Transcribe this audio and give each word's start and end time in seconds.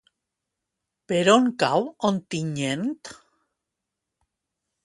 Per 1.11 1.19
on 1.33 1.45
cau 1.65 1.85
Ontinyent? 2.11 2.89